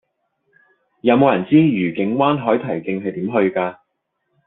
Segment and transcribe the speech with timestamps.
[1.01, 3.77] 有無人知道愉景灣海堤徑係點去㗎